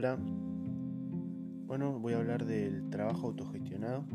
[0.00, 0.16] Hola,
[1.66, 4.06] bueno, voy a hablar del trabajo autogestionado.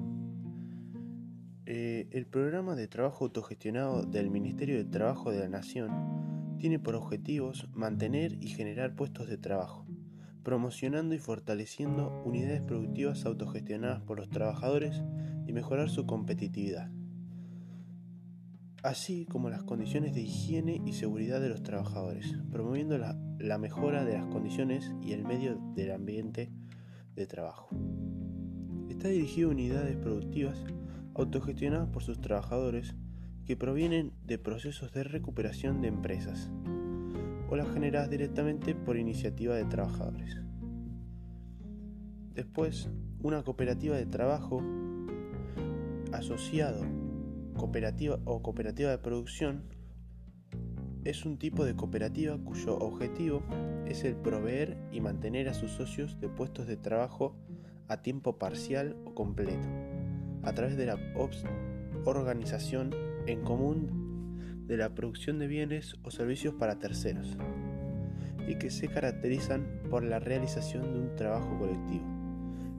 [1.67, 6.95] Eh, el programa de trabajo autogestionado del Ministerio de Trabajo de la Nación tiene por
[6.95, 9.85] objetivos mantener y generar puestos de trabajo,
[10.41, 15.03] promocionando y fortaleciendo unidades productivas autogestionadas por los trabajadores
[15.45, 16.89] y mejorar su competitividad,
[18.85, 24.13] así como las condiciones de higiene y seguridad de los trabajadores, promoviendo la mejora de
[24.13, 26.51] las condiciones y el medio del ambiente
[27.15, 27.69] de trabajo.
[28.87, 30.63] Está dirigido a unidades productivas
[31.15, 32.95] autogestionadas por sus trabajadores
[33.47, 36.51] que provienen de procesos de recuperación de empresas
[37.49, 40.37] o las generadas directamente por iniciativa de trabajadores.
[42.35, 42.89] Después,
[43.23, 44.61] una cooperativa de trabajo
[46.11, 46.85] asociado
[47.55, 49.63] cooperativa o cooperativa de producción
[51.05, 53.43] es un tipo de cooperativa cuyo objetivo
[53.85, 57.35] es el proveer y mantener a sus socios de puestos de trabajo
[57.87, 59.67] a tiempo parcial o completo,
[60.43, 60.97] a través de la
[62.05, 62.91] organización
[63.27, 67.37] en común de la producción de bienes o servicios para terceros,
[68.47, 72.05] y que se caracterizan por la realización de un trabajo colectivo,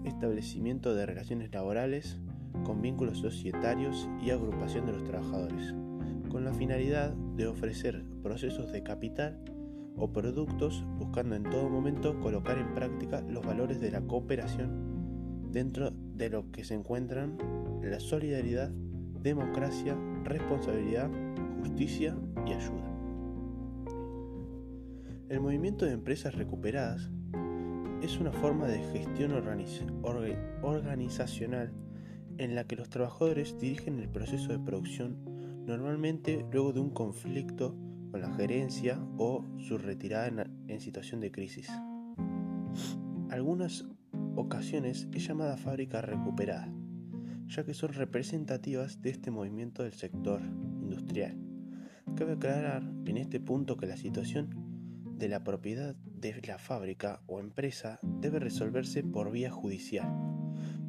[0.05, 2.19] establecimiento de relaciones laborales
[2.67, 5.75] con vínculos societarios y agrupación de los trabajadores
[6.37, 9.39] con la finalidad de ofrecer procesos de capital
[9.97, 15.93] o productos buscando en todo momento colocar en práctica los valores de la cooperación dentro
[15.93, 17.39] de lo que se encuentran
[17.83, 18.71] la solidaridad,
[19.23, 21.11] democracia, responsabilidad,
[21.61, 22.15] justicia
[22.47, 22.93] y ayuda.
[25.29, 27.11] El movimiento de empresas recuperadas
[28.03, 31.73] es una forma de gestión organizacional
[32.39, 35.19] en la que los trabajadores dirigen el proceso de producción
[35.67, 37.77] normalmente luego de un conflicto
[38.11, 40.29] con la gerencia o su retirada
[40.69, 41.69] en, situación de crisis.
[43.31, 43.85] Algunas
[44.37, 46.73] ocasiones es llamada fábrica recuperada,
[47.47, 50.41] ya que son representativas de este movimiento del sector
[50.81, 51.37] industrial.
[52.15, 54.51] Cabe aclarar en este punto que la situación
[55.19, 60.09] de la propiedad de la fábrica o empresa debe resolverse por vía judicial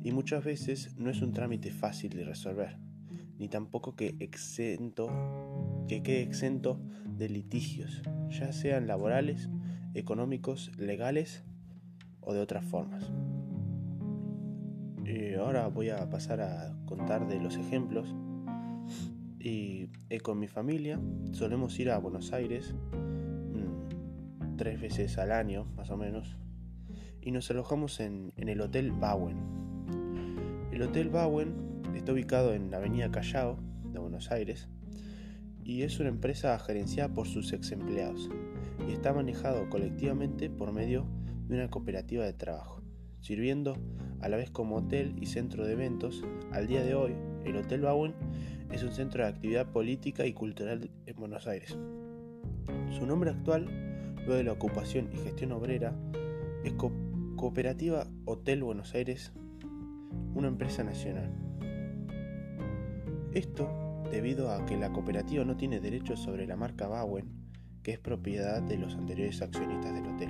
[0.07, 2.77] y muchas veces no es un trámite fácil de resolver
[3.37, 5.09] ni tampoco que, exento,
[5.89, 9.49] que quede exento de litigios, ya sean laborales,
[9.93, 11.43] económicos, legales
[12.21, 13.11] o de otras formas.
[15.05, 18.15] Y ahora voy a pasar a contar de los ejemplos.
[19.39, 21.01] Y eh, con mi familia
[21.33, 26.37] solemos ir a Buenos Aires mm, tres veces al año, más o menos,
[27.21, 29.76] y nos alojamos en, en el Hotel Bowen.
[30.71, 31.67] El Hotel Bowen
[32.07, 33.57] Está ubicado en la Avenida Callao
[33.91, 34.69] de Buenos Aires
[35.63, 38.29] y es una empresa gerenciada por sus ex empleados
[38.87, 41.05] y está manejado colectivamente por medio
[41.47, 42.81] de una cooperativa de trabajo,
[43.19, 43.75] sirviendo
[44.21, 46.23] a la vez como hotel y centro de eventos.
[46.51, 48.13] Al día de hoy, el Hotel Bowen
[48.71, 51.77] es un centro de actividad política y cultural en Buenos Aires.
[52.91, 53.65] Su nombre actual,
[54.17, 55.93] luego de la ocupación y gestión obrera,
[56.63, 56.73] es
[57.35, 59.33] Cooperativa Hotel Buenos Aires,
[60.33, 61.31] una empresa nacional.
[63.33, 63.69] Esto
[64.11, 67.29] debido a que la cooperativa no tiene derechos sobre la marca Bowen,
[67.83, 70.29] que es propiedad de los anteriores accionistas del hotel.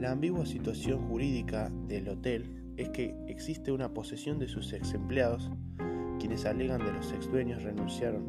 [0.00, 5.50] La ambigua situación jurídica del hotel es que existe una posesión de sus ex empleados,
[6.18, 8.24] quienes alegan de los ex dueños renunciaron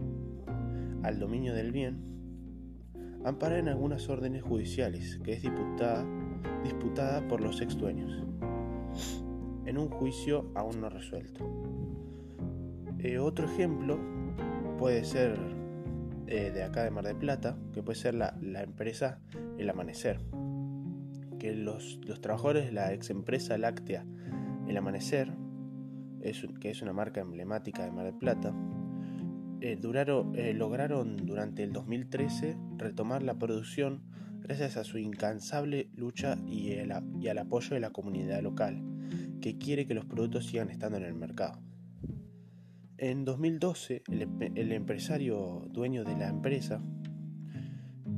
[1.03, 2.11] al dominio del bien,
[3.23, 6.05] amparada en algunas órdenes judiciales que es disputada,
[6.63, 8.23] disputada por los ex dueños,
[9.71, 11.45] en un juicio aún no resuelto.
[12.99, 13.97] Eh, otro ejemplo
[14.77, 15.39] puede ser
[16.27, 19.21] eh, de acá de Mar del Plata, que puede ser la, empresa
[19.57, 20.19] El Amanecer.
[21.39, 24.05] Que los, trabajadores de la ex empresa láctea
[24.67, 25.31] El Amanecer,
[26.59, 28.53] que es una marca emblemática de Mar del Plata,
[29.61, 29.79] eh,
[30.53, 34.03] lograron durante el 2013 retomar la producción
[34.41, 38.81] gracias a su incansable lucha y al apoyo de la comunidad local,
[39.41, 41.61] que quiere que los productos sigan estando en el mercado.
[43.01, 46.83] En 2012, el, empresario dueño de la empresa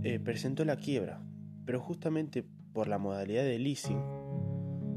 [0.01, 1.23] eh, presentó la quiebra,
[1.65, 2.43] pero justamente
[2.73, 4.01] por la modalidad de leasing,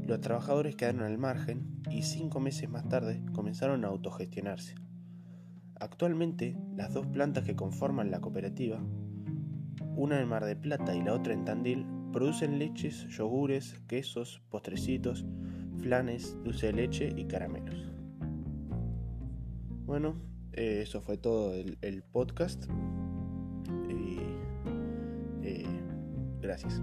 [0.05, 4.75] los trabajadores quedaron al margen y cinco meses más tarde comenzaron a autogestionarse.
[5.79, 8.81] Actualmente, las dos plantas que conforman la cooperativa,
[9.97, 15.25] una en Mar de Plata y la otra en Tandil, producen leches, yogures, quesos, postrecitos,
[15.81, 17.91] flanes, dulce de leche y caramelos.
[19.85, 20.21] Bueno,
[20.53, 22.65] eh, eso fue todo el, podcast.
[25.41, 25.65] Eh,
[26.41, 26.81] gracias.